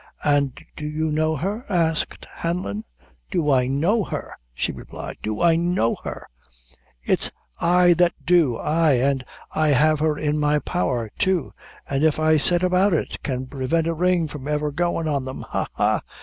"An' 0.23 0.53
do 0.75 0.83
you 0.83 1.11
know 1.11 1.35
her?" 1.35 1.63
asked 1.69 2.25
Hanlon. 2.37 2.85
"Do 3.29 3.51
I 3.51 3.67
know 3.67 4.03
her!" 4.03 4.33
she 4.51 4.71
replied; 4.71 5.17
"do 5.21 5.43
I 5.43 5.55
know 5.55 5.95
her! 6.03 6.27
it's 7.03 7.31
I 7.59 7.93
that 7.99 8.13
do; 8.25 8.57
ay, 8.57 8.93
an' 8.93 9.21
I 9.53 9.67
have 9.67 9.99
her 9.99 10.17
in 10.17 10.39
my 10.39 10.57
power, 10.57 11.11
too; 11.19 11.51
an' 11.87 12.01
if 12.01 12.19
I 12.19 12.37
set 12.37 12.63
about 12.63 12.93
it, 12.95 13.21
can 13.21 13.45
prevent 13.45 13.85
a 13.85 13.93
ring 13.93 14.27
from 14.27 14.47
ever 14.47 14.71
goin' 14.71 15.07
on 15.07 15.23
them. 15.23 15.43
Ha! 15.49 15.67
ha! 15.73 16.01